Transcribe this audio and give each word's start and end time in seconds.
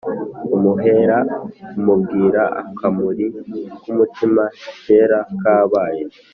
amuhera 0.55 1.17
amubwira 1.77 2.43
akamuri 2.61 3.25
kumutima 3.81 4.43
kera 4.83 5.19
kabaye 5.41 6.03